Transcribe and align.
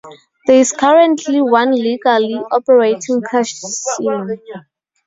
There 0.47 0.55
is 0.59 0.71
currently 0.71 1.39
one 1.43 1.73
legally 1.73 2.33
operating 2.51 3.21
casino. 3.21 4.29